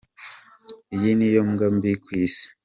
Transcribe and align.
Iyi 0.95 1.11
niyo 1.17 1.41
mbwa 1.49 1.67
mbi 1.75 1.91
ku 2.03 2.09
isi. 2.23 2.47